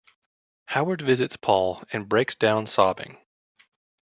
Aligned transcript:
Howard 0.65 0.99
visits 1.03 1.37
Paul 1.37 1.83
and 1.93 2.09
breaks 2.09 2.33
down 2.33 2.65
sobbing. 2.65 3.19